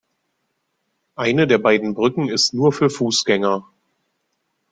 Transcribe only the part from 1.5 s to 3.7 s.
beiden Brücken ist nur für Fußgänger.